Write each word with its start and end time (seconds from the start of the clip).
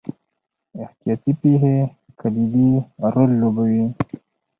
احتیاطي 0.83 1.31
پېښې 1.41 1.75
کلیدي 2.19 2.69
رول 3.13 3.31
لوبوي. 3.41 3.85